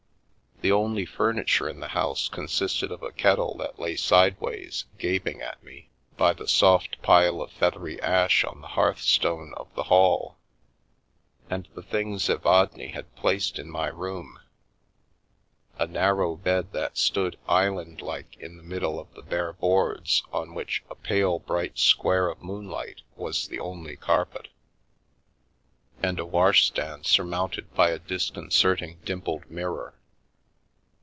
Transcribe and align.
The 0.63 0.71
only 0.71 1.07
furni 1.07 1.47
ture 1.47 1.67
in 1.69 1.79
the 1.79 1.87
house 1.87 2.29
consisted 2.29 2.91
of 2.91 3.01
a 3.01 3.11
kettle 3.11 3.57
that 3.57 3.79
lay 3.79 3.95
sideways, 3.95 4.85
gaping 4.99 5.41
at 5.41 5.63
me, 5.63 5.89
by 6.17 6.33
the 6.33 6.47
soft 6.47 7.01
pile 7.01 7.41
of 7.41 7.51
feathery 7.51 7.99
ash 7.99 8.43
on 8.43 8.61
the 8.61 8.67
hearthstone 8.67 9.55
of 9.57 9.73
the 9.73 9.85
hall; 9.85 10.37
and 11.49 11.67
the 11.73 11.81
things 11.81 12.29
Evadne 12.29 12.89
had 12.93 13.15
placed 13.15 13.57
in 13.57 13.71
my 13.71 13.87
room— 13.87 14.39
a 15.79 15.87
narrow 15.87 16.35
bed 16.35 16.73
that 16.73 16.95
stood 16.95 17.39
island 17.47 17.99
like 18.03 18.37
in 18.37 18.57
the 18.57 18.63
middle 18.63 18.99
of 18.99 19.11
the 19.15 19.23
bare 19.23 19.53
boards 19.53 20.21
on 20.31 20.53
which 20.53 20.83
a 20.91 20.95
pale 20.95 21.39
bright 21.39 21.79
square 21.79 22.27
of 22.27 22.43
moonlight 22.43 23.01
was 23.15 23.47
the 23.47 23.59
only 23.59 23.95
carpet, 23.95 24.49
and 26.03 26.19
a 26.19 26.25
washstand 26.25 27.07
sur 27.07 27.23
mounted 27.23 27.73
by 27.73 27.89
a 27.89 27.97
disconcerting 27.97 28.99
dimpled 29.05 29.49
mirror. 29.49 29.95